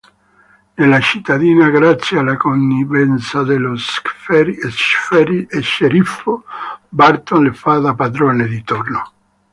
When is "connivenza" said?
2.35-3.43